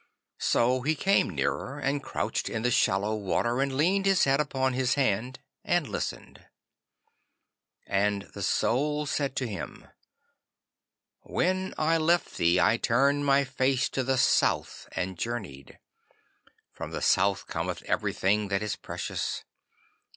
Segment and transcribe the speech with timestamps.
[0.39, 4.73] So he came nearer, and couched in the shallow water, and leaned his head upon
[4.73, 6.43] his hand and listened.
[7.85, 9.89] And the Soul said to him,
[11.19, 15.77] 'When I left thee, I turned my face to the South and journeyed.
[16.73, 19.43] From the South cometh everything that is precious.